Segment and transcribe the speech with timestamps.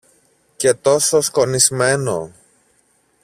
[0.57, 2.33] και τόσο σκονισμένο